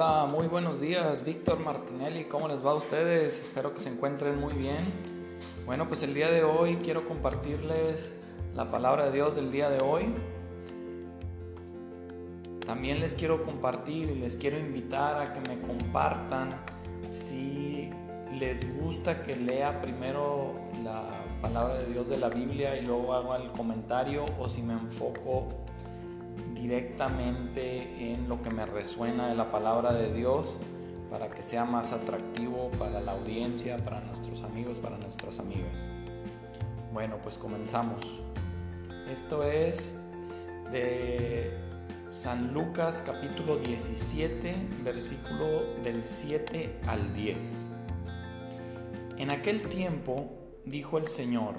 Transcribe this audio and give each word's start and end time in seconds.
Hola, 0.00 0.26
muy 0.26 0.46
buenos 0.46 0.80
días, 0.80 1.24
Víctor 1.24 1.58
Martinelli, 1.58 2.26
¿cómo 2.26 2.46
les 2.46 2.64
va 2.64 2.70
a 2.70 2.74
ustedes? 2.74 3.40
Espero 3.40 3.74
que 3.74 3.80
se 3.80 3.88
encuentren 3.88 4.38
muy 4.38 4.54
bien. 4.54 4.78
Bueno, 5.66 5.88
pues 5.88 6.04
el 6.04 6.14
día 6.14 6.30
de 6.30 6.44
hoy 6.44 6.76
quiero 6.84 7.04
compartirles 7.04 8.12
la 8.54 8.70
palabra 8.70 9.06
de 9.06 9.10
Dios 9.10 9.34
del 9.34 9.50
día 9.50 9.68
de 9.68 9.80
hoy. 9.80 10.14
También 12.64 13.00
les 13.00 13.14
quiero 13.14 13.42
compartir 13.42 14.08
y 14.08 14.14
les 14.14 14.36
quiero 14.36 14.56
invitar 14.56 15.20
a 15.20 15.32
que 15.32 15.40
me 15.40 15.60
compartan 15.62 16.50
si 17.10 17.90
les 18.38 18.80
gusta 18.80 19.24
que 19.24 19.34
lea 19.34 19.82
primero 19.82 20.54
la 20.84 21.08
palabra 21.42 21.74
de 21.74 21.86
Dios 21.86 22.08
de 22.08 22.18
la 22.18 22.28
Biblia 22.28 22.76
y 22.76 22.86
luego 22.86 23.14
hago 23.14 23.34
el 23.34 23.50
comentario 23.50 24.26
o 24.38 24.48
si 24.48 24.62
me 24.62 24.74
enfoco 24.74 25.48
directamente 26.60 28.12
en 28.12 28.28
lo 28.28 28.42
que 28.42 28.50
me 28.50 28.66
resuena 28.66 29.28
de 29.28 29.34
la 29.34 29.50
palabra 29.50 29.92
de 29.92 30.12
Dios 30.12 30.56
para 31.10 31.28
que 31.28 31.42
sea 31.42 31.64
más 31.64 31.92
atractivo 31.92 32.70
para 32.78 33.00
la 33.00 33.12
audiencia, 33.12 33.78
para 33.78 34.00
nuestros 34.00 34.42
amigos, 34.42 34.78
para 34.78 34.98
nuestras 34.98 35.38
amigas. 35.38 35.88
Bueno, 36.92 37.16
pues 37.22 37.38
comenzamos. 37.38 38.04
Esto 39.10 39.44
es 39.44 39.98
de 40.70 41.50
San 42.08 42.52
Lucas 42.52 43.02
capítulo 43.06 43.56
17, 43.56 44.54
versículo 44.82 45.62
del 45.82 46.04
7 46.04 46.80
al 46.86 47.14
10. 47.14 47.68
En 49.16 49.30
aquel 49.30 49.62
tiempo 49.68 50.30
dijo 50.64 50.98
el 50.98 51.08
Señor, 51.08 51.54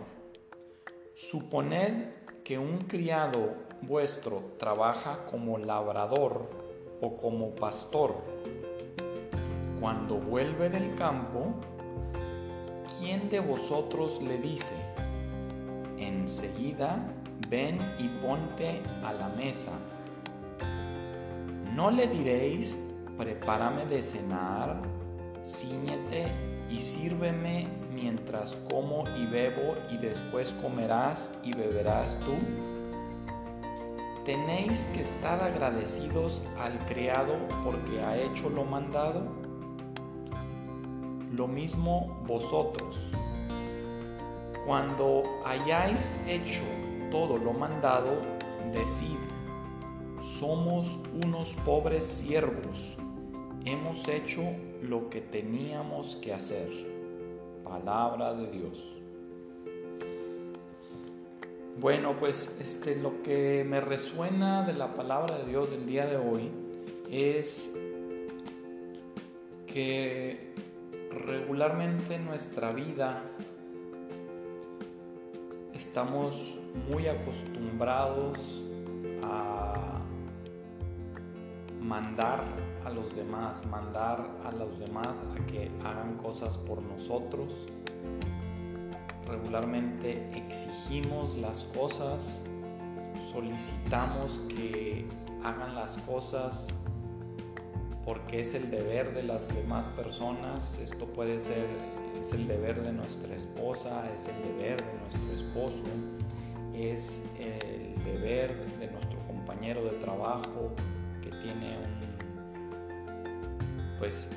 suponed 1.16 2.10
que 2.44 2.58
un 2.58 2.80
criado 2.80 3.69
vuestro 3.82 4.54
trabaja 4.58 5.26
como 5.30 5.58
labrador 5.58 6.50
o 7.02 7.18
como 7.18 7.52
pastor. 7.56 8.16
Cuando 9.80 10.16
vuelve 10.16 10.70
del 10.70 10.96
campo, 10.96 11.54
¿quién 13.00 13.30
de 13.30 13.40
vosotros 13.40 14.22
le 14.22 14.38
dice, 14.38 14.76
enseguida 15.98 17.00
ven 17.48 17.80
y 17.98 18.08
ponte 18.22 18.82
a 19.04 19.14
la 19.14 19.30
mesa? 19.30 19.72
¿No 21.74 21.92
le 21.92 22.08
diréis, 22.08 22.78
prepárame 23.18 23.86
de 23.86 24.02
cenar, 24.02 24.82
ciñete 25.46 26.28
y 26.70 26.80
sírveme 26.80 27.68
mientras 27.94 28.56
como 28.70 29.06
y 29.18 29.26
bebo 29.28 29.76
y 29.90 29.98
después 29.98 30.54
comerás 30.62 31.34
y 31.44 31.54
beberás 31.54 32.20
tú? 32.20 32.79
¿Tenéis 34.30 34.86
que 34.94 35.02
estar 35.02 35.42
agradecidos 35.42 36.44
al 36.60 36.78
criado 36.86 37.34
porque 37.66 38.00
ha 38.00 38.16
hecho 38.16 38.48
lo 38.52 38.64
mandado? 38.64 39.24
Lo 41.36 41.48
mismo 41.48 42.16
vosotros. 42.28 43.12
Cuando 44.68 45.24
hayáis 45.44 46.14
hecho 46.28 46.62
todo 47.10 47.38
lo 47.40 47.54
mandado, 47.54 48.22
decid, 48.72 49.18
somos 50.22 51.00
unos 51.24 51.56
pobres 51.66 52.06
siervos, 52.06 52.98
hemos 53.66 54.08
hecho 54.08 54.44
lo 54.84 55.10
que 55.10 55.22
teníamos 55.22 56.18
que 56.18 56.36
hacer. 56.36 56.70
Palabra 57.64 58.36
de 58.36 58.46
Dios. 58.52 58.99
Bueno, 61.80 62.18
pues 62.20 62.54
este, 62.60 62.98
lo 62.98 63.24
que 63.24 63.64
me 63.64 63.80
resuena 63.80 64.64
de 64.64 64.74
la 64.74 64.96
palabra 64.96 65.38
de 65.38 65.46
Dios 65.46 65.72
del 65.72 65.86
día 65.86 66.06
de 66.08 66.18
hoy 66.18 66.52
es 67.10 67.74
que 69.66 70.54
regularmente 71.10 72.16
en 72.16 72.26
nuestra 72.26 72.74
vida 72.74 73.24
estamos 75.74 76.60
muy 76.90 77.08
acostumbrados 77.08 78.38
a 79.24 80.02
mandar 81.80 82.44
a 82.84 82.90
los 82.90 83.16
demás, 83.16 83.66
mandar 83.68 84.28
a 84.44 84.52
los 84.52 84.78
demás 84.80 85.24
a 85.24 85.46
que 85.46 85.72
hagan 85.86 86.18
cosas 86.18 86.58
por 86.58 86.84
nosotros, 86.84 87.68
regularmente 89.40 90.30
exigimos 90.36 91.38
las 91.38 91.64
cosas, 91.76 92.42
solicitamos 93.32 94.42
que 94.50 95.06
hagan 95.44 95.76
las 95.76 95.98
cosas 96.00 96.68
porque 98.06 98.42
es 98.42 98.54
el 98.54 98.70
deber 98.70 99.14
de 99.14 99.24
las 99.24 99.54
demás 99.56 99.88
personas. 99.90 100.78
Esto 100.80 101.06
puede 101.06 101.40
ser, 101.40 101.66
es 102.20 102.34
el 102.34 102.48
deber 102.48 102.82
de 102.82 102.92
nuestra 102.92 103.34
esposa, 103.34 104.10
es 104.14 104.28
el 104.28 104.42
deber 104.42 104.84
de 104.84 105.00
nuestro 105.00 105.34
esposo, 105.34 105.84
es 106.74 107.24
el 107.40 107.96
deber 108.04 108.56
de 108.78 108.92
nuestro 108.92 109.20
compañero 109.28 109.84
de 109.84 109.92
trabajo 110.00 110.72
que 111.22 111.30
tiene 111.30 111.78
un, 111.78 112.00
pues, 114.00 114.30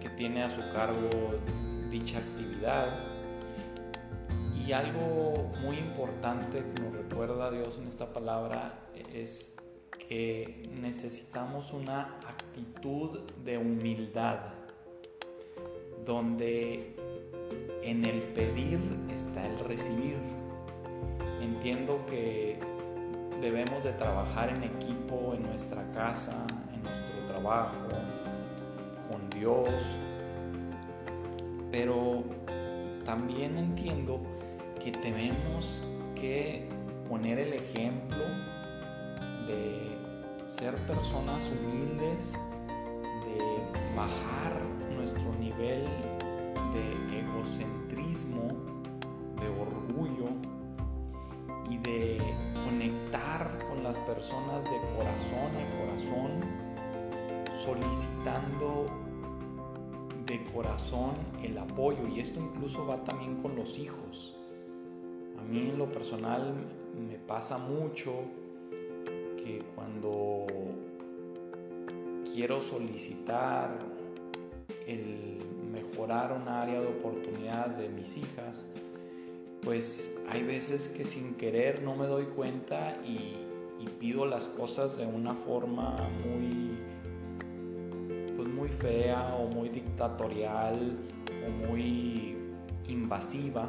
que 0.00 0.10
tiene 0.10 0.42
a 0.42 0.50
su 0.50 0.60
cargo 0.72 1.38
dicha 1.90 2.18
actividad 2.18 3.13
y 4.66 4.72
algo 4.72 5.50
muy 5.60 5.76
importante 5.76 6.62
que 6.64 6.82
nos 6.82 6.94
recuerda 6.94 7.50
Dios 7.50 7.78
en 7.78 7.86
esta 7.86 8.12
palabra 8.12 8.78
es 9.12 9.54
que 10.08 10.68
necesitamos 10.80 11.72
una 11.72 12.18
actitud 12.26 13.20
de 13.44 13.58
humildad, 13.58 14.38
donde 16.06 16.96
en 17.82 18.04
el 18.04 18.22
pedir 18.22 18.80
está 19.10 19.46
el 19.46 19.58
recibir. 19.60 20.16
Entiendo 21.42 22.04
que 22.06 22.58
debemos 23.42 23.84
de 23.84 23.92
trabajar 23.92 24.48
en 24.48 24.64
equipo 24.64 25.34
en 25.34 25.42
nuestra 25.42 25.90
casa, 25.92 26.46
en 26.72 26.82
nuestro 26.82 27.26
trabajo, 27.26 27.76
con 29.10 29.28
Dios, 29.30 29.68
pero 31.70 32.24
también 33.04 33.58
entiendo 33.58 34.22
que 34.84 34.92
tenemos 34.92 35.80
que 36.14 36.68
poner 37.08 37.38
el 37.38 37.54
ejemplo 37.54 38.22
de 39.46 39.96
ser 40.44 40.74
personas 40.86 41.48
humildes, 41.50 42.32
de 43.24 43.96
bajar 43.96 44.60
nuestro 44.94 45.32
nivel 45.40 45.84
de 46.74 47.18
egocentrismo, 47.18 48.52
de 49.40 49.48
orgullo 49.58 50.28
y 51.70 51.78
de 51.78 52.18
conectar 52.66 53.58
con 53.66 53.82
las 53.82 53.98
personas 54.00 54.64
de 54.64 54.78
corazón 54.98 55.50
a 55.56 55.64
corazón, 55.80 56.30
solicitando 57.56 58.86
de 60.26 60.44
corazón 60.52 61.14
el 61.42 61.56
apoyo. 61.56 62.06
Y 62.06 62.20
esto 62.20 62.38
incluso 62.38 62.86
va 62.86 63.02
también 63.02 63.40
con 63.40 63.56
los 63.56 63.78
hijos 63.78 64.34
mí 65.44 65.70
en 65.70 65.78
lo 65.78 65.90
personal 65.90 66.54
me 67.08 67.16
pasa 67.18 67.58
mucho 67.58 68.12
que 69.36 69.62
cuando 69.74 70.46
quiero 72.32 72.62
solicitar 72.62 73.78
el 74.86 75.38
mejorar 75.72 76.32
un 76.32 76.48
área 76.48 76.80
de 76.80 76.86
oportunidad 76.86 77.66
de 77.66 77.88
mis 77.88 78.16
hijas, 78.16 78.68
pues 79.62 80.14
hay 80.28 80.42
veces 80.42 80.88
que 80.88 81.04
sin 81.04 81.34
querer 81.34 81.82
no 81.82 81.96
me 81.96 82.06
doy 82.06 82.24
cuenta 82.26 82.96
y, 83.04 83.40
pido 84.00 84.24
las 84.26 84.46
cosas 84.46 84.96
de 84.96 85.06
una 85.06 85.34
forma 85.34 85.96
muy, 86.24 86.76
pues 88.36 88.48
muy 88.48 88.68
fea 88.68 89.34
o 89.36 89.46
muy 89.46 89.68
dictatorial 89.68 90.98
o 91.46 91.66
muy 91.68 92.36
invasiva 92.88 93.68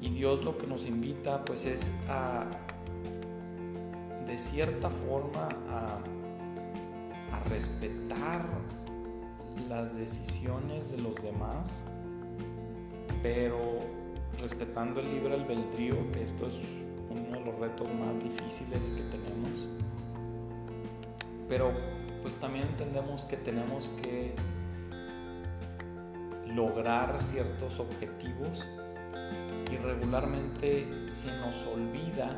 y 0.00 0.10
Dios 0.10 0.44
lo 0.44 0.56
que 0.58 0.66
nos 0.66 0.86
invita 0.86 1.44
pues 1.44 1.64
es 1.64 1.90
a, 2.08 2.44
de 4.26 4.38
cierta 4.38 4.90
forma, 4.90 5.48
a, 5.70 5.98
respetar 7.48 8.44
las 9.68 9.96
decisiones 9.96 10.90
de 10.90 10.98
los 10.98 11.14
demás, 11.22 11.82
pero 13.22 13.78
respetando 14.38 15.00
el 15.00 15.10
libre 15.14 15.34
albedrío, 15.34 15.94
que 16.12 16.22
esto 16.22 16.46
es 16.46 16.54
uno 17.08 17.38
de 17.38 17.44
los 17.44 17.58
retos 17.58 17.88
más 17.94 18.22
difíciles 18.22 18.90
que 18.90 19.02
tenemos. 19.02 19.66
Pero 21.48 21.72
pues 22.22 22.36
también 22.36 22.66
entendemos 22.66 23.24
que 23.24 23.36
tenemos 23.38 23.88
que 24.02 24.34
lograr 26.46 27.22
ciertos 27.22 27.80
objetivos 27.80 28.66
y 29.70 29.76
regularmente 29.76 31.10
se 31.10 31.30
nos 31.38 31.66
olvida 31.66 32.30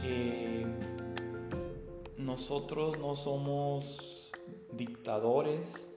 que 0.00 0.66
nosotros 2.16 2.98
no 2.98 3.16
somos 3.16 4.32
dictadores, 4.72 5.88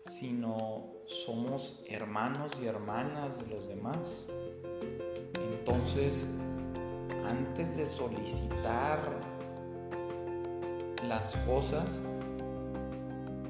sino 0.00 0.92
somos 1.06 1.82
hermanos 1.88 2.52
y 2.60 2.66
hermanas 2.66 3.38
de 3.38 3.46
los 3.46 3.68
demás. 3.68 4.28
Entonces, 5.34 6.28
antes 7.26 7.76
de 7.76 7.86
solicitar 7.86 9.20
las 11.08 11.36
cosas, 11.46 12.02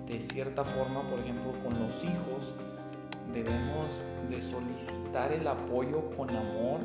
de 0.06 0.20
cierta 0.20 0.64
forma, 0.64 1.08
por 1.08 1.18
ejemplo, 1.20 1.52
con 1.62 1.78
los 1.80 2.04
hijos, 2.04 2.54
debemos 3.34 4.06
de 4.30 4.40
solicitar 4.40 5.32
el 5.32 5.46
apoyo 5.46 6.08
con 6.16 6.30
amor 6.30 6.80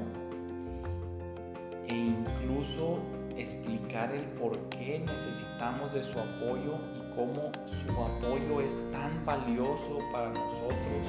e 1.88 1.96
incluso 1.96 3.00
explicar 3.38 4.12
el 4.14 4.24
por 4.40 4.58
qué 4.70 5.00
necesitamos 5.00 5.94
de 5.94 6.04
su 6.04 6.20
apoyo 6.20 6.76
y 6.98 7.16
cómo 7.16 7.52
su 7.66 7.92
apoyo 7.92 8.62
es 8.62 8.76
tan 8.92 9.24
valioso 9.26 10.00
para 10.12 10.30
nosotros 10.30 11.08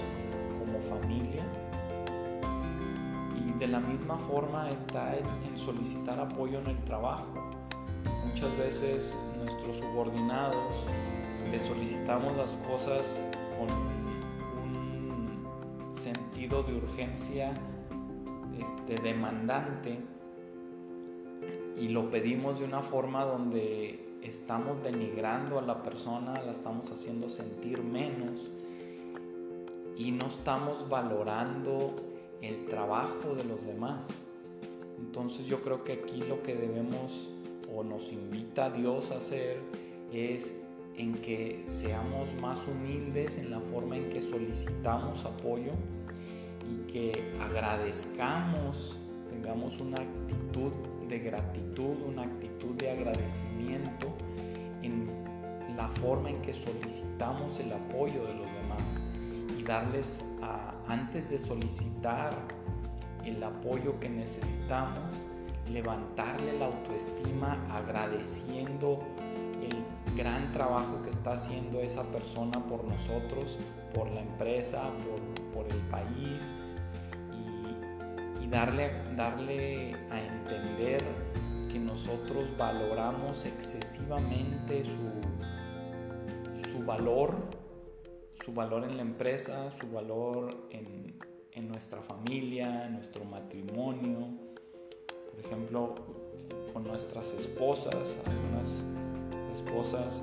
como 0.58 0.78
familia. 0.82 1.42
Y 3.36 3.58
de 3.58 3.66
la 3.66 3.80
misma 3.80 4.18
forma 4.18 4.70
está 4.70 5.16
en, 5.16 5.58
solicitar 5.58 6.20
apoyo 6.20 6.60
en 6.60 6.68
el 6.68 6.84
trabajo. 6.84 7.26
Muchas 8.26 8.56
veces 8.56 9.14
nuestros 9.36 9.78
subordinados 9.78 10.84
le 11.50 11.58
solicitamos 11.58 12.36
las 12.36 12.50
cosas 12.68 13.22
con 13.58 13.99
sentido 16.40 16.62
de 16.62 16.74
urgencia 16.74 17.52
este, 18.58 18.94
demandante 19.02 19.98
y 21.78 21.88
lo 21.88 22.10
pedimos 22.10 22.58
de 22.58 22.64
una 22.64 22.80
forma 22.80 23.26
donde 23.26 24.16
estamos 24.22 24.82
denigrando 24.82 25.58
a 25.58 25.62
la 25.62 25.82
persona, 25.82 26.40
la 26.42 26.52
estamos 26.52 26.90
haciendo 26.90 27.28
sentir 27.28 27.82
menos 27.82 28.50
y 29.98 30.12
no 30.12 30.28
estamos 30.28 30.88
valorando 30.88 31.94
el 32.40 32.64
trabajo 32.68 33.34
de 33.34 33.44
los 33.44 33.66
demás. 33.66 34.08
Entonces 34.98 35.44
yo 35.44 35.60
creo 35.60 35.84
que 35.84 35.92
aquí 35.92 36.22
lo 36.22 36.42
que 36.42 36.54
debemos 36.54 37.28
o 37.70 37.84
nos 37.84 38.10
invita 38.12 38.66
a 38.66 38.70
Dios 38.70 39.10
a 39.10 39.18
hacer 39.18 39.58
es 40.10 40.58
en 40.96 41.16
que 41.16 41.64
seamos 41.66 42.32
más 42.40 42.66
humildes 42.66 43.36
en 43.36 43.50
la 43.50 43.60
forma 43.60 43.98
en 43.98 44.08
que 44.08 44.22
solicitamos 44.22 45.26
apoyo 45.26 45.72
que 46.92 47.34
agradezcamos, 47.40 48.96
tengamos 49.28 49.80
una 49.80 49.98
actitud 50.00 50.72
de 51.08 51.18
gratitud, 51.18 51.96
una 52.06 52.22
actitud 52.22 52.74
de 52.76 52.90
agradecimiento 52.90 54.08
en 54.82 55.08
la 55.76 55.88
forma 55.88 56.30
en 56.30 56.42
que 56.42 56.52
solicitamos 56.52 57.58
el 57.60 57.72
apoyo 57.72 58.24
de 58.26 58.34
los 58.34 58.46
demás 58.46 59.00
y 59.58 59.62
darles 59.62 60.20
antes 60.86 61.30
de 61.30 61.38
solicitar 61.38 62.32
el 63.24 63.42
apoyo 63.42 63.98
que 64.00 64.08
necesitamos, 64.08 65.14
levantarle 65.70 66.58
la 66.58 66.66
autoestima 66.66 67.64
agradeciendo 67.70 68.98
el 69.62 70.16
gran 70.16 70.50
trabajo 70.52 71.00
que 71.02 71.10
está 71.10 71.32
haciendo 71.32 71.80
esa 71.80 72.02
persona 72.04 72.64
por 72.66 72.84
nosotros, 72.84 73.58
por 73.94 74.10
la 74.10 74.20
empresa, 74.20 74.82
por, 74.82 75.20
por 75.60 75.72
el 75.72 75.80
país, 75.88 76.54
darle, 78.50 78.90
darle 79.16 79.94
a 80.10 80.20
entender 80.20 81.04
que 81.70 81.78
nosotros 81.78 82.48
valoramos 82.58 83.44
excesivamente 83.44 84.82
su, 84.84 86.68
su 86.68 86.84
valor, 86.84 87.34
su 88.44 88.52
valor 88.52 88.84
en 88.84 88.96
la 88.96 89.02
empresa, 89.02 89.70
su 89.72 89.88
valor 89.90 90.66
en, 90.70 91.18
en 91.52 91.68
nuestra 91.68 92.02
familia, 92.02 92.86
en 92.86 92.94
nuestro 92.94 93.24
matrimonio. 93.24 94.28
Por 95.30 95.44
ejemplo, 95.44 95.94
con 96.72 96.84
nuestras 96.84 97.32
esposas, 97.34 98.16
algunas 98.26 98.82
esposas 99.54 100.22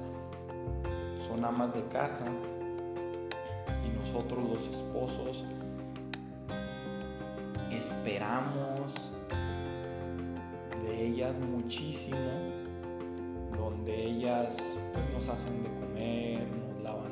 son 1.25 1.45
amas 1.45 1.73
de 1.73 1.83
casa 1.87 2.25
y 2.25 2.56
nosotros 4.17 4.49
los 4.49 4.67
esposos 4.75 5.43
esperamos 7.69 8.91
de 10.83 11.05
ellas 11.05 11.37
muchísimo, 11.37 12.17
donde 13.55 14.05
ellas 14.05 14.57
pues, 14.93 15.13
nos 15.13 15.29
hacen 15.29 15.61
de 15.61 15.69
comer, 15.69 16.47
nos 16.47 16.83
lavan 16.83 17.11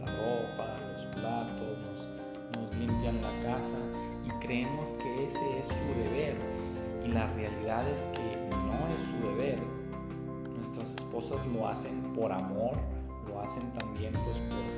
la 0.00 0.06
ropa, 0.06 0.76
los 0.94 1.16
platos, 1.16 1.78
nos, 1.86 2.56
nos 2.56 2.76
limpian 2.76 3.20
la 3.20 3.40
casa 3.42 3.76
y 4.24 4.30
creemos 4.40 4.92
que 4.92 5.26
ese 5.26 5.58
es 5.58 5.66
su 5.66 6.00
deber. 6.02 6.34
Y 7.04 7.08
la 7.08 7.26
realidad 7.34 7.86
es 7.90 8.04
que 8.04 8.48
no 8.50 8.94
es 8.94 9.02
su 9.02 9.28
deber. 9.28 9.58
Nuestras 10.56 10.94
esposas 10.94 11.46
lo 11.48 11.68
hacen 11.68 12.02
por 12.14 12.32
amor, 12.32 12.72
lo 13.28 13.38
hacen 13.40 13.70
también 13.74 14.12
pues 14.24 14.38
por 14.38 14.77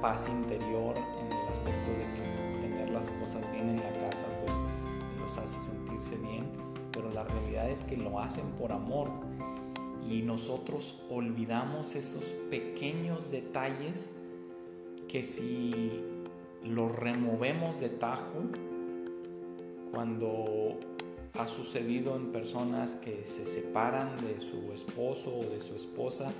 paz 0.00 0.28
interior 0.28 0.94
en 0.96 1.26
el 1.26 1.48
aspecto 1.48 1.90
de 1.90 2.06
que 2.14 2.68
tener 2.68 2.90
las 2.90 3.08
cosas 3.10 3.40
bien 3.52 3.70
en 3.70 3.76
la 3.76 4.10
casa 4.10 4.26
pues 4.42 4.52
hace 5.36 5.60
sentirse 5.60 6.16
bien, 6.16 6.46
pero 6.92 7.10
la 7.10 7.24
realidad 7.24 7.68
es 7.68 7.82
que 7.82 7.96
lo 7.96 8.18
hacen 8.18 8.46
por 8.52 8.72
amor. 8.72 9.10
Y 10.08 10.22
nosotros 10.22 11.02
olvidamos 11.10 11.94
esos 11.94 12.24
pequeños 12.48 13.30
detalles 13.30 14.08
que 15.06 15.22
si 15.22 16.02
los 16.64 16.90
removemos 16.96 17.78
de 17.80 17.90
tajo, 17.90 18.44
cuando 19.90 20.78
ha 21.34 21.46
sucedido 21.46 22.16
en 22.16 22.32
personas 22.32 22.94
que 22.94 23.24
se 23.26 23.44
separan 23.44 24.16
de 24.16 24.40
su 24.40 24.72
esposo 24.72 25.36
o 25.36 25.42
de 25.42 25.60
su 25.60 25.74
esposa 25.74 26.32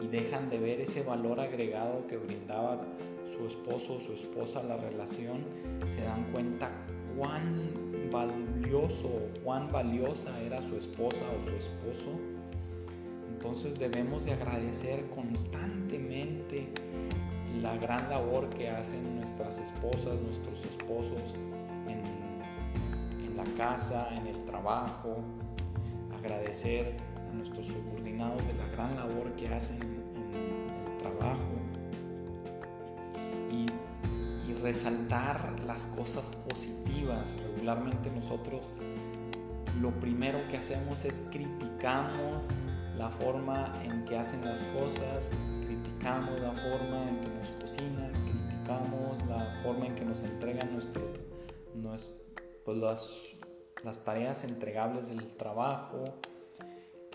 y 0.00 0.06
dejan 0.08 0.50
de 0.50 0.58
ver 0.58 0.80
ese 0.80 1.02
valor 1.02 1.40
agregado 1.40 2.06
que 2.06 2.16
brindaba 2.16 2.82
su 3.26 3.46
esposo 3.46 3.94
o 3.94 4.00
su 4.00 4.12
esposa 4.12 4.60
a 4.60 4.62
la 4.62 4.76
relación, 4.76 5.44
se 5.88 6.02
dan 6.02 6.30
cuenta 6.32 6.70
cuán 7.16 7.70
valioso, 8.10 9.28
cuán 9.42 9.72
valiosa 9.72 10.40
era 10.42 10.60
su 10.62 10.76
esposa 10.76 11.24
o 11.38 11.44
su 11.48 11.54
esposo. 11.54 12.12
Entonces 13.30 13.78
debemos 13.78 14.24
de 14.24 14.32
agradecer 14.32 15.08
constantemente 15.10 16.68
la 17.60 17.76
gran 17.76 18.08
labor 18.10 18.48
que 18.50 18.68
hacen 18.68 19.16
nuestras 19.16 19.58
esposas, 19.58 20.20
nuestros 20.20 20.64
esposos 20.64 21.34
en, 21.86 22.02
en 23.24 23.36
la 23.36 23.44
casa, 23.56 24.08
en 24.14 24.26
el 24.26 24.44
trabajo. 24.44 25.18
Agradecer 26.18 26.96
nuestros 27.36 27.66
subordinados 27.66 28.46
de 28.46 28.54
la 28.54 28.66
gran 28.68 28.96
labor 28.96 29.32
que 29.36 29.48
hacen 29.48 29.82
en 29.82 30.34
el 30.34 30.98
trabajo. 30.98 31.52
Y 33.50 33.66
resaltar 34.62 35.60
las 35.66 35.86
cosas 35.86 36.30
positivas. 36.48 37.36
Regularmente 37.54 38.10
nosotros 38.10 38.62
lo 39.80 39.90
primero 40.00 40.38
que 40.48 40.56
hacemos 40.56 41.04
es 41.04 41.28
criticamos 41.30 42.48
la 42.96 43.10
forma 43.10 43.72
en 43.84 44.04
que 44.04 44.16
hacen 44.16 44.44
las 44.44 44.62
cosas, 44.78 45.28
criticamos 45.62 46.40
la 46.40 46.52
forma 46.52 47.08
en 47.08 47.20
que 47.20 47.28
nos 47.28 47.48
cocinan, 47.60 48.12
criticamos 48.24 49.24
la 49.26 49.60
forma 49.62 49.86
en 49.86 49.94
que 49.94 50.04
nos 50.04 50.22
entregan 50.22 50.72
nuestro, 50.72 51.02
pues 52.64 52.78
las, 52.78 53.22
las 53.84 54.02
tareas 54.02 54.44
entregables 54.44 55.08
del 55.08 55.36
trabajo, 55.36 56.04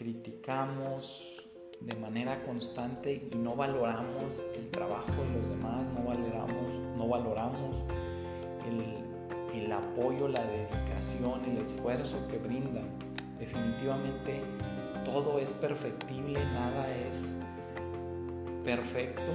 criticamos 0.02 1.48
de 1.80 1.96
manera 1.96 2.44
constante 2.44 3.30
y 3.32 3.38
no 3.38 3.56
valoramos 3.56 4.42
el 4.56 4.68
trabajo 4.72 5.12
de 5.12 5.40
los 5.40 5.50
demás, 5.50 5.86
no 5.94 6.04
valoramos, 6.04 6.98
no 6.98 7.08
valoramos 7.08 7.84
el, 8.68 9.62
el 9.62 9.72
apoyo, 9.72 10.28
la 10.28 10.44
dedicación, 10.44 11.46
el 11.46 11.60
esfuerzo 11.60 12.18
que 12.30 12.40
brindan. 12.40 12.90
Definitivamente 13.38 14.42
todo 15.06 15.38
es 15.38 15.54
perfectible, 15.54 16.44
nada 16.46 16.90
es 17.08 17.38
perfecto, 18.64 19.32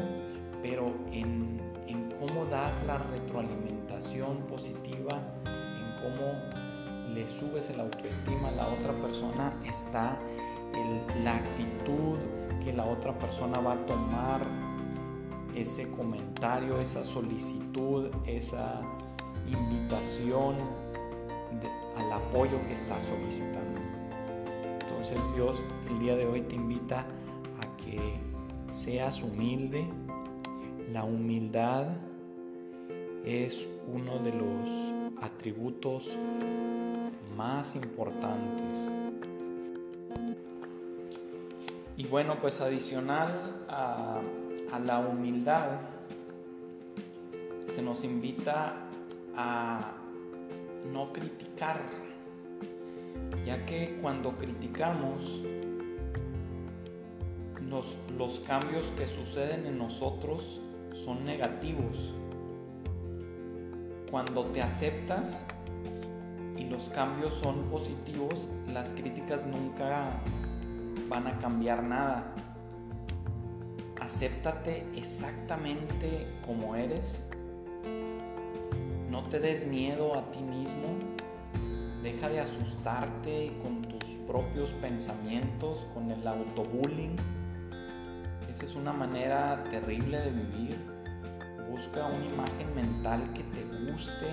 pero 0.63 0.93
en, 1.13 1.61
en 1.87 2.11
cómo 2.19 2.45
das 2.47 2.75
la 2.87 2.99
retroalimentación 2.99 4.39
positiva, 4.49 5.23
en 5.45 6.03
cómo 6.03 6.67
le 7.15 7.27
subes 7.29 7.71
el 7.71 7.81
autoestima 7.81 8.49
a 8.49 8.53
la 8.53 8.69
otra 8.69 8.93
persona, 8.93 9.59
está 9.65 10.19
la 11.23 11.37
actitud 11.37 12.17
que 12.65 12.73
la 12.73 12.85
otra 12.85 13.17
persona 13.17 13.61
va 13.61 13.73
a 13.73 13.87
tomar 13.87 14.41
ese 15.55 15.91
comentario, 15.91 16.81
esa 16.81 17.03
solicitud, 17.03 18.11
esa 18.27 18.81
invitación 19.47 20.57
al 21.97 22.13
apoyo 22.13 22.61
que 22.67 22.75
está 22.75 23.01
solicitando. 23.01 23.81
Entonces 24.81 25.19
Dios 25.35 25.63
el 25.89 25.99
día 26.01 26.17
de 26.17 26.27
hoy 26.27 26.43
te 26.43 26.57
invita 26.57 27.01
a 27.01 27.77
que 27.77 27.99
seas 28.69 29.23
humilde. 29.23 29.87
La 30.93 31.05
humildad 31.05 31.87
es 33.25 33.67
uno 33.93 34.19
de 34.19 34.33
los 34.33 35.23
atributos 35.23 36.17
más 37.37 37.77
importantes. 37.77 38.96
Y 41.99 42.05
bueno, 42.05 42.37
pues 42.43 42.61
adicional 42.61 43.65
a, 43.71 44.21
la 44.85 44.99
humildad, 44.99 45.81
se 47.67 47.81
nos 47.81 48.05
invita 48.05 48.75
a 49.35 49.93
no 50.93 51.11
criticar, 51.15 51.81
ya 53.47 53.65
que 53.65 53.99
cuando 54.03 54.37
criticamos, 54.37 55.41
los, 57.67 57.97
los 58.19 58.41
cambios 58.41 58.89
que 58.99 59.07
suceden 59.07 59.65
en 59.65 59.79
nosotros 59.79 60.61
son 60.93 61.25
negativos. 61.25 62.13
Cuando 64.11 64.45
te 64.47 64.61
aceptas 64.61 65.47
y 66.59 66.65
los 66.65 66.91
cambios 66.91 67.33
son 67.33 67.71
positivos, 67.71 68.49
las 68.69 68.93
críticas 68.93 69.47
nunca 69.47 70.11
van 71.09 71.27
a 71.27 71.39
cambiar 71.39 71.83
nada. 71.83 72.35
Acéptate 74.01 74.87
exactamente 74.95 76.27
como 76.45 76.77
eres 76.77 77.27
no 79.17 79.23
te 79.23 79.41
des 79.41 79.67
miedo 79.67 80.15
a 80.19 80.31
ti 80.31 80.41
mismo. 80.41 80.89
Deja 82.03 82.29
de 82.29 82.41
asustarte 82.41 83.57
con 83.63 83.81
tus 83.81 84.05
propios 84.29 84.73
pensamientos, 84.73 85.87
con 85.95 86.11
el 86.11 86.27
autobullying. 86.27 87.17
Esa 88.51 88.67
es 88.67 88.75
una 88.75 88.93
manera 88.93 89.65
terrible 89.71 90.21
de 90.21 90.31
vivir. 90.31 90.77
Busca 91.71 92.07
una 92.07 92.27
imagen 92.27 92.75
mental 92.75 93.23
que 93.33 93.43
te 93.43 93.65
guste 93.91 94.27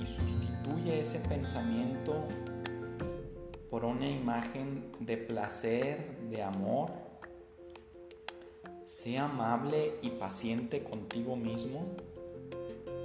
y 0.00 0.04
sustituye 0.04 0.98
ese 0.98 1.20
pensamiento 1.20 2.26
por 3.70 3.84
una 3.84 4.08
imagen 4.08 4.90
de 4.98 5.16
placer, 5.16 6.18
de 6.28 6.42
amor. 6.42 6.90
Sea 8.84 9.26
amable 9.26 9.94
y 10.02 10.10
paciente 10.10 10.82
contigo 10.82 11.36
mismo. 11.36 11.86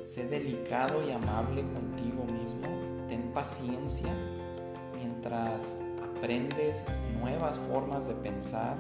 Sé 0.03 0.27
delicado 0.27 1.07
y 1.07 1.11
amable 1.11 1.61
contigo 1.61 2.25
mismo. 2.25 3.07
Ten 3.07 3.31
paciencia 3.31 4.11
mientras 4.95 5.75
aprendes 6.03 6.83
nuevas 7.19 7.59
formas 7.59 8.07
de 8.07 8.15
pensar 8.15 8.77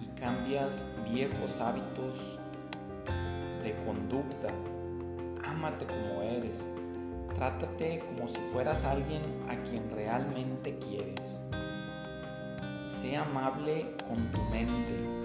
y 0.00 0.20
cambias 0.20 0.84
viejos 1.08 1.60
hábitos 1.60 2.38
de 3.62 3.74
conducta. 3.84 4.48
Ámate 5.44 5.86
como 5.86 6.22
eres. 6.22 6.66
Trátate 7.34 8.00
como 8.00 8.28
si 8.28 8.38
fueras 8.52 8.84
alguien 8.84 9.22
a 9.48 9.56
quien 9.68 9.90
realmente 9.90 10.78
quieres. 10.78 11.40
Sé 12.86 13.16
amable 13.16 13.96
con 14.08 14.30
tu 14.30 14.42
mente 14.50 15.22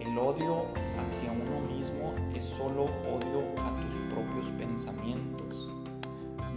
el 0.00 0.18
odio 0.18 0.66
hacia 1.02 1.30
uno 1.32 1.74
mismo 1.74 2.12
es 2.34 2.44
solo 2.44 2.84
odio 2.84 3.40
a 3.62 3.80
tus 3.80 3.94
propios 4.12 4.46
pensamientos. 4.58 5.70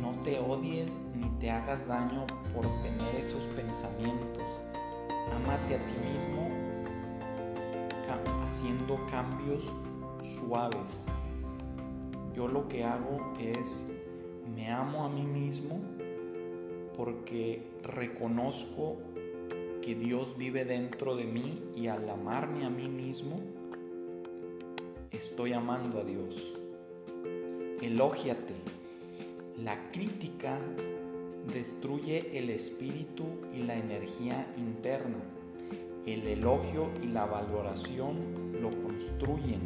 No 0.02 0.12
te 0.24 0.40
odies 0.40 0.98
ni 1.14 1.30
te 1.40 1.52
hagas 1.52 1.88
daño 1.88 2.26
por 2.54 2.66
tener 2.82 3.16
esos 3.16 3.46
pensamientos. 3.56 4.62
Amate 5.34 5.76
a 5.76 5.78
ti 5.78 5.94
mismo 6.12 6.50
haciendo 8.46 8.96
cambios 9.10 9.74
suaves. 10.22 11.06
Yo 12.36 12.48
lo 12.48 12.68
que 12.68 12.84
hago 12.84 13.34
es 13.40 13.86
me 14.54 14.72
amo 14.72 15.06
a 15.06 15.10
mí 15.10 15.24
mismo 15.24 15.80
porque 16.96 17.62
reconozco 17.84 18.98
que 19.82 19.96
Dios 19.96 20.38
vive 20.38 20.66
dentro 20.66 21.16
de 21.16 21.26
mí 21.26 21.62
y 21.76 21.88
al 21.88 22.10
amarme 22.10 22.66
a 22.66 22.70
mí 22.70 22.88
mismo, 22.88 23.40
estoy 25.12 25.54
amando 25.54 26.00
a 26.00 26.04
Dios. 26.04 26.54
Elógiate. 27.82 28.56
La 29.64 29.92
crítica 29.92 30.60
destruye 31.54 32.38
el 32.38 32.50
espíritu 32.50 33.26
y 33.54 33.62
la 33.62 33.76
energía 33.76 34.52
interna. 34.58 35.20
El 36.06 36.28
elogio 36.28 36.90
y 37.04 37.08
la 37.08 37.26
valoración 37.26 38.62
lo 38.62 38.70
construyen. 38.82 39.62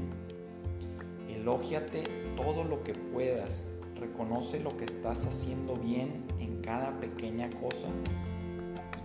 Elógiate 1.30 2.04
todo 2.36 2.64
lo 2.64 2.84
que 2.84 2.94
puedas. 2.94 3.79
Reconoce 4.00 4.60
lo 4.60 4.76
que 4.78 4.86
estás 4.86 5.26
haciendo 5.26 5.76
bien 5.76 6.26
en 6.40 6.62
cada 6.62 7.00
pequeña 7.00 7.50
cosa 7.50 7.88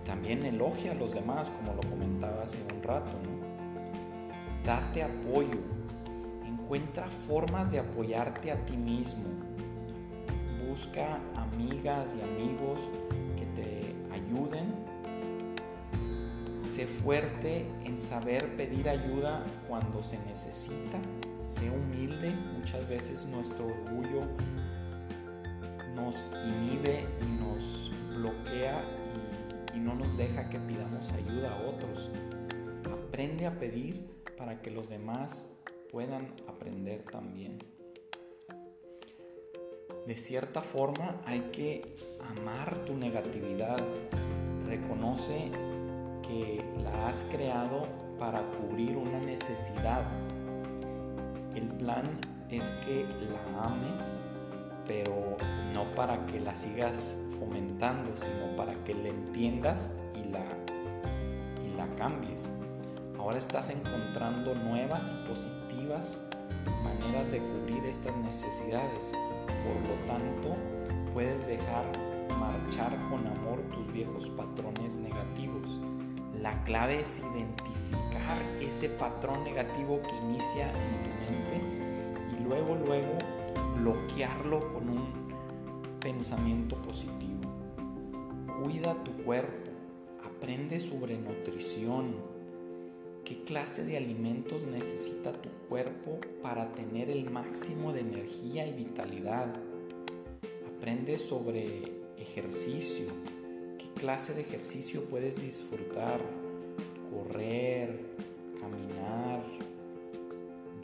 también 0.05 0.45
elogia 0.45 0.93
a 0.93 0.95
los 0.95 1.15
demás, 1.15 1.51
como 1.51 1.75
lo 1.75 1.89
comentaba 1.89 2.43
hace 2.43 2.59
un 2.75 2.83
rato, 2.83 3.17
Date 4.65 5.03
apoyo, 5.03 5.59
encuentra 6.47 7.07
formas 7.09 7.71
de 7.71 7.79
apoyarte 7.79 8.51
a 8.51 8.65
ti 8.65 8.79
mismo. 8.79 9.25
Busca 10.67 11.21
amigas 11.37 12.17
y 12.19 12.23
amigos 12.23 12.79
que 13.37 13.45
te 13.61 13.95
ayuden. 14.15 14.75
Sé 16.59 16.87
fuerte 16.87 17.67
en 17.85 18.01
saber 18.01 18.57
pedir 18.57 18.89
ayuda 18.89 19.45
cuando 19.69 20.03
se 20.03 20.19
necesita. 20.25 20.99
Sé 21.43 21.69
humilde. 21.69 22.35
Muchas 22.57 22.89
veces 22.89 23.27
nuestro 23.27 23.67
orgullo 23.67 24.23
inhibe 26.44 27.06
y 27.21 27.25
nos 27.40 27.92
bloquea 28.16 28.83
y 29.75 29.78
no 29.78 29.94
nos 29.94 30.16
deja 30.16 30.49
que 30.49 30.59
pidamos 30.59 31.12
ayuda 31.12 31.56
a 31.56 31.68
otros. 31.68 32.11
Aprende 32.92 33.47
a 33.47 33.59
pedir 33.59 34.06
para 34.37 34.61
que 34.61 34.71
los 34.71 34.88
demás 34.88 35.50
puedan 35.90 36.35
aprender 36.49 37.02
también. 37.11 37.59
De 40.06 40.16
cierta 40.16 40.61
forma 40.61 41.21
hay 41.25 41.40
que 41.52 41.97
amar 42.38 42.76
tu 42.85 42.94
negatividad. 42.94 43.78
Reconoce 44.66 45.50
que 46.23 46.62
la 46.83 47.09
has 47.09 47.25
creado 47.30 47.87
para 48.18 48.42
cubrir 48.42 48.97
una 48.97 49.18
necesidad. 49.21 50.02
El 51.54 51.68
plan 51.78 52.04
es 52.50 52.71
que 52.85 53.06
la 53.30 53.64
ames, 53.64 54.16
pero 54.87 55.37
no 55.73 55.85
para 55.95 56.26
que 56.26 56.41
la 56.41 56.55
sigas 56.55 57.17
fomentando, 57.38 58.17
sino 58.17 58.57
para 58.57 58.75
que 58.85 58.95
la 58.95 59.09
entiendas 59.09 59.91
y 60.14 60.31
la, 60.31 60.45
y 61.64 61.76
la 61.76 61.87
cambies. 61.97 62.50
Ahora 63.19 63.38
estás 63.38 63.71
encontrando 63.71 64.55
nuevas 64.55 65.11
y 65.11 65.29
positivas 65.29 66.25
maneras 66.83 67.31
de 67.31 67.38
cubrir 67.38 67.85
estas 67.85 68.17
necesidades. 68.17 69.12
Por 69.47 69.88
lo 69.88 69.95
tanto, 70.07 70.57
puedes 71.12 71.47
dejar 71.47 71.85
marchar 72.38 72.97
con 73.09 73.26
amor 73.26 73.61
tus 73.73 73.93
viejos 73.93 74.29
patrones 74.31 74.97
negativos. 74.97 75.81
La 76.41 76.62
clave 76.64 77.00
es 77.00 77.21
identificar 77.21 78.38
ese 78.61 78.88
patrón 78.91 79.45
negativo 79.45 80.00
que 80.03 80.17
inicia 80.17 80.71
en 80.71 81.03
tu 81.03 81.11
mente 81.31 82.37
y 82.37 82.45
luego, 82.45 82.75
luego 82.75 83.19
bloquearlo 83.75 84.73
con 84.73 84.88
un 84.88 85.25
pensamiento 86.00 86.76
positivo. 86.83 87.40
Cuida 88.62 89.02
tu 89.02 89.12
cuerpo, 89.25 89.71
aprende 90.23 90.81
sobre 90.81 91.19
nutrición. 91.19 92.14
¿Qué 93.25 93.43
clase 93.43 93.85
de 93.85 93.97
alimentos 93.97 94.64
necesita 94.64 95.33
tu 95.33 95.49
cuerpo 95.69 96.21
para 96.43 96.71
tener 96.73 97.11
el 97.11 97.31
máximo 97.31 97.93
de 97.93 98.00
energía 98.00 98.66
y 98.66 98.73
vitalidad? 98.73 99.54
Aprende 100.76 101.19
sobre 101.19 101.83
ejercicio. 102.19 103.07
¿Qué 103.78 103.88
clase 103.99 104.35
de 104.35 104.43
ejercicio 104.43 105.04
puedes 105.04 105.43
disfrutar? 105.43 106.21
Correr, 107.11 108.04
caminar, 108.61 109.43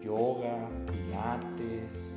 yoga, 0.02 0.68
pilates, 0.86 2.16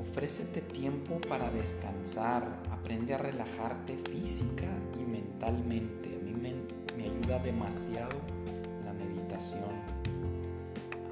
Ofrécete 0.00 0.62
tiempo 0.62 1.20
para 1.28 1.50
descansar, 1.50 2.62
aprende 2.70 3.12
a 3.12 3.18
relajarte 3.18 3.98
física 3.98 4.66
y 4.98 5.04
mentalmente. 5.04 6.08
A 6.16 6.24
mí 6.24 6.32
me 6.96 7.04
ayuda 7.04 7.38
demasiado 7.40 8.16
la 8.84 8.94
meditación. 8.94 9.68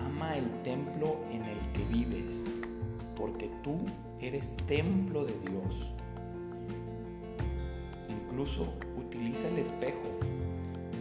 Ama 0.01 0.37
el 0.37 0.51
templo 0.63 1.19
en 1.31 1.43
el 1.43 1.59
que 1.73 1.85
vives, 1.85 2.47
porque 3.15 3.51
tú 3.63 3.77
eres 4.21 4.57
templo 4.67 5.27
de 5.27 5.35
Dios. 5.51 5.93
Incluso 8.09 8.73
utiliza 8.97 9.49
el 9.49 9.59
espejo. 9.59 10.19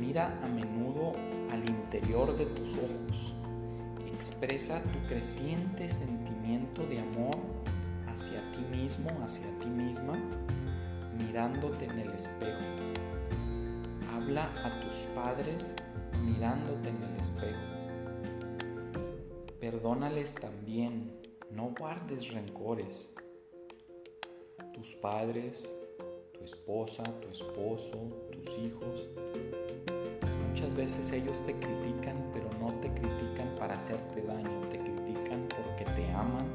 Mira 0.01 0.39
a 0.43 0.47
menudo 0.49 1.13
al 1.51 1.67
interior 1.69 2.37
de 2.37 2.45
tus 2.47 2.75
ojos. 2.77 3.32
Expresa 4.25 4.81
tu 4.83 4.99
creciente 5.09 5.89
sentimiento 5.89 6.87
de 6.87 7.01
amor 7.01 7.35
hacia 8.07 8.39
ti 8.53 8.61
mismo, 8.71 9.09
hacia 9.21 9.45
ti 9.59 9.65
misma, 9.65 10.17
mirándote 11.17 11.83
en 11.83 11.99
el 11.99 12.09
espejo. 12.11 12.61
Habla 14.13 14.45
a 14.63 14.79
tus 14.79 14.95
padres 15.13 15.75
mirándote 16.23 16.87
en 16.87 17.03
el 17.03 17.19
espejo. 17.19 17.59
Perdónales 19.59 20.35
también, 20.35 21.19
no 21.51 21.73
guardes 21.77 22.31
rencores. 22.31 23.13
Tus 24.73 24.93
padres, 24.95 25.69
tu 26.31 26.45
esposa, 26.45 27.03
tu 27.19 27.27
esposo, 27.27 27.97
tus 28.31 28.57
hijos, 28.57 29.09
muchas 30.63 30.77
veces 30.77 31.11
ellos 31.11 31.45
te 31.45 31.53
critican, 31.59 32.15
pero 32.33 32.49
no 32.57 32.69
te 32.79 32.87
critican 32.87 33.53
para 33.59 33.75
hacerte 33.75 34.21
daño, 34.21 34.61
te 34.71 34.79
critican 34.79 35.45
porque 35.49 35.83
te 35.83 36.09
aman 36.13 36.45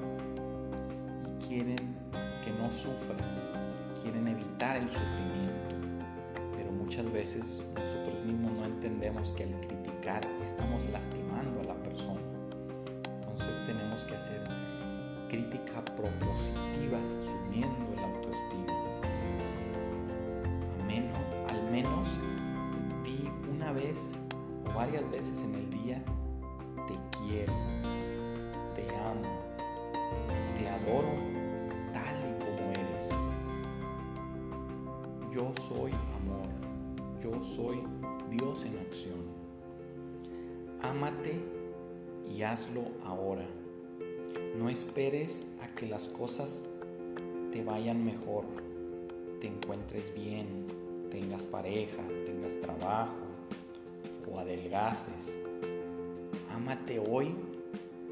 y 1.26 1.46
quieren 1.46 1.94
que 2.42 2.50
no 2.52 2.70
sufras, 2.70 3.46
quieren 4.02 4.28
evitar 4.28 4.76
el 4.76 4.90
sufrimiento. 4.90 6.00
Pero 6.56 6.72
muchas 6.72 7.12
veces 7.12 7.62
nosotros 7.74 8.24
mismos 8.24 8.52
no 8.52 8.64
entendemos 8.64 9.30
que 9.32 9.42
al 9.42 9.60
criticar 9.60 10.24
estamos 10.42 10.86
lastimando 10.86 11.60
a 11.60 11.64
la 11.64 11.74
persona. 11.74 12.20
Entonces 13.20 13.54
tenemos 13.66 14.06
que 14.06 14.14
hacer 14.14 14.42
crítica 15.28 15.84
propositiva, 15.84 16.98
subiendo 17.26 17.92
el 17.92 18.04
autoestima. 18.04 18.88
al 21.48 21.70
menos 21.70 22.08
di 22.22 22.37
una 23.68 23.80
vez 23.80 24.18
o 24.66 24.74
varias 24.74 25.10
veces 25.10 25.42
en 25.42 25.54
el 25.54 25.68
día, 25.70 26.02
te 26.86 27.18
quiero, 27.18 27.52
te 28.74 28.88
amo, 28.96 29.22
te 30.56 30.68
adoro 30.68 31.12
tal 31.92 32.16
y 32.24 32.38
como 32.42 32.70
eres. 32.72 33.10
Yo 35.34 35.52
soy 35.60 35.92
amor, 36.16 36.48
yo 37.22 37.42
soy 37.42 37.82
Dios 38.30 38.64
en 38.64 38.78
acción. 38.78 39.18
Ámate 40.80 41.38
y 42.26 42.42
hazlo 42.42 42.84
ahora. 43.04 43.46
No 44.56 44.70
esperes 44.70 45.46
a 45.62 45.66
que 45.74 45.86
las 45.86 46.08
cosas 46.08 46.64
te 47.52 47.62
vayan 47.62 48.02
mejor, 48.02 48.44
te 49.42 49.48
encuentres 49.48 50.14
bien, 50.14 50.66
tengas 51.10 51.44
pareja, 51.44 52.02
tengas 52.24 52.58
trabajo 52.60 53.27
o 54.30 54.38
adelgaces. 54.38 55.38
Ámate 56.50 56.98
hoy 56.98 57.34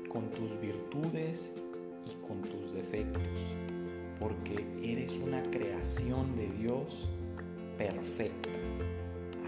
con 0.08 0.30
tus 0.30 0.60
virtudes 0.60 1.52
y 2.06 2.26
con 2.26 2.42
tus 2.42 2.72
defectos, 2.74 3.22
porque 4.18 4.64
eres 4.82 5.18
una 5.18 5.42
creación 5.50 6.36
de 6.36 6.48
Dios 6.48 7.08
perfecta, 7.78 8.50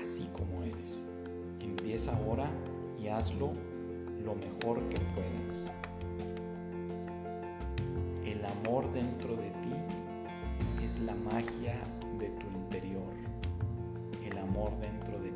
así 0.02 0.28
como 0.32 0.64
eres. 0.64 0.98
Empieza 1.60 2.16
ahora 2.16 2.50
y 3.00 3.08
hazlo 3.08 3.52
lo 4.24 4.34
mejor 4.34 4.80
que 4.88 4.98
puedas 5.14 5.70
amor 8.68 8.92
dentro 8.92 9.36
de 9.36 9.50
ti 9.50 10.84
es 10.84 11.00
la 11.00 11.14
magia 11.14 11.74
de 12.18 12.28
tu 12.28 12.46
interior. 12.46 13.12
El 14.24 14.36
amor 14.38 14.72
dentro 14.80 15.18
de 15.20 15.27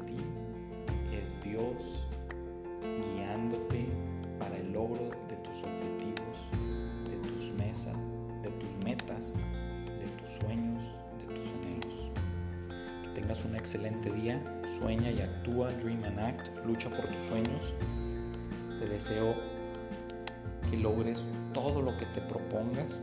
es 1.22 1.40
Dios 1.44 2.08
guiándote 2.82 3.87
para 4.38 4.56
el 4.56 4.72
logro 4.72 5.11
de 5.28 5.37
tus 5.37 5.62
objetivos, 5.62 6.37
de 7.08 7.16
tus 7.28 7.52
mesas, 7.52 7.96
de 8.42 8.50
tus 8.50 8.85
metas, 8.85 9.37
de 10.00 10.06
tus 10.20 10.30
sueños, 10.30 10.82
de 11.18 11.35
tus 11.35 11.48
anhelos. 11.48 12.11
Que 13.04 13.20
tengas 13.20 13.44
un 13.44 13.54
excelente 13.54 14.11
día, 14.11 14.42
sueña 14.78 15.11
y 15.11 15.20
actúa, 15.20 15.70
dream 15.70 16.02
and 16.04 16.18
act, 16.18 16.48
lucha 16.66 16.90
por 16.90 17.06
tus 17.06 17.22
sueños. 17.24 17.72
Te 18.80 18.88
deseo 18.88 19.37
que 20.68 20.76
logres 20.76 21.24
todo 21.52 21.82
lo 21.82 21.96
que 21.98 22.06
te 22.06 22.20
propongas 22.22 23.00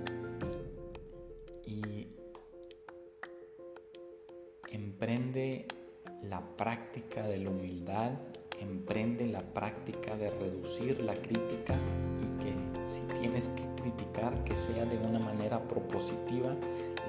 la 7.50 7.56
humildad, 7.56 8.12
emprende 8.60 9.26
la 9.28 9.42
práctica 9.42 10.16
de 10.16 10.30
reducir 10.30 11.02
la 11.02 11.16
crítica 11.16 11.74
y 12.22 12.28
que 12.44 12.54
si 12.86 13.02
tienes 13.20 13.50
que 13.50 13.64
criticar 13.82 14.44
que 14.44 14.56
sea 14.56 14.86
de 14.86 14.98
una 14.98 15.18
manera 15.20 15.60
propositiva, 15.60 16.56